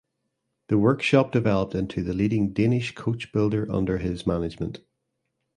The 0.69 0.79
workshop 0.79 1.31
developed 1.31 1.75
into 1.75 2.01
the 2.01 2.11
leading 2.13 2.53
Danish 2.53 2.95
coach 2.95 3.31
builder 3.31 3.67
under 3.71 3.99
his 3.99 4.25
management. 4.25 4.81